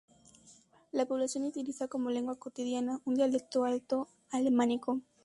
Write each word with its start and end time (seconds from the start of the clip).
La 0.91 1.05
población 1.05 1.43
utiliza 1.43 1.87
como 1.87 2.09
lengua 2.09 2.39
cotidiana, 2.39 2.99
un 3.05 3.13
dialecto 3.13 3.65
alto 3.65 4.07
alemánico. 4.31 4.99